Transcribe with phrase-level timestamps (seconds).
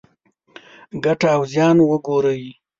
[1.03, 2.43] ګټه او زیان وګورئ.